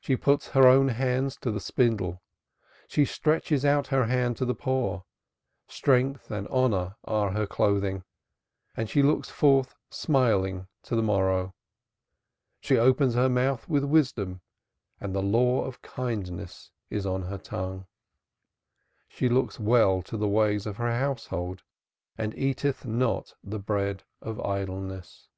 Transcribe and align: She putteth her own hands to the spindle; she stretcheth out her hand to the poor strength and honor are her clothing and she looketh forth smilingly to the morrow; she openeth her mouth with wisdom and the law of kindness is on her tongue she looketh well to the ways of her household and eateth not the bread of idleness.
She 0.00 0.14
putteth 0.18 0.48
her 0.52 0.66
own 0.66 0.88
hands 0.88 1.34
to 1.38 1.50
the 1.50 1.58
spindle; 1.58 2.20
she 2.86 3.06
stretcheth 3.06 3.64
out 3.64 3.86
her 3.86 4.04
hand 4.04 4.36
to 4.36 4.44
the 4.44 4.54
poor 4.54 5.06
strength 5.68 6.30
and 6.30 6.46
honor 6.48 6.96
are 7.04 7.30
her 7.30 7.46
clothing 7.46 8.04
and 8.76 8.90
she 8.90 9.02
looketh 9.02 9.30
forth 9.30 9.74
smilingly 9.90 10.66
to 10.82 10.94
the 10.96 11.02
morrow; 11.02 11.54
she 12.60 12.76
openeth 12.76 13.14
her 13.14 13.30
mouth 13.30 13.66
with 13.70 13.84
wisdom 13.84 14.42
and 15.00 15.14
the 15.14 15.22
law 15.22 15.64
of 15.64 15.80
kindness 15.80 16.70
is 16.90 17.06
on 17.06 17.22
her 17.22 17.38
tongue 17.38 17.86
she 19.08 19.30
looketh 19.30 19.58
well 19.58 20.02
to 20.02 20.18
the 20.18 20.28
ways 20.28 20.66
of 20.66 20.76
her 20.76 20.92
household 20.92 21.62
and 22.18 22.34
eateth 22.36 22.84
not 22.84 23.32
the 23.42 23.58
bread 23.58 24.04
of 24.20 24.38
idleness. 24.44 25.30